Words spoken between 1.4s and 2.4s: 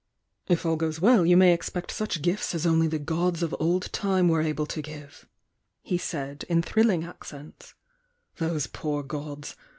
expect such